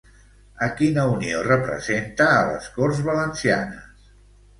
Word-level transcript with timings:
A 0.67 0.67
quina 0.77 1.01
unió 1.17 1.43
representa 1.47 2.27
a 2.37 2.39
les 2.47 2.71
Corts 2.79 3.03
Valencianes? 3.11 4.09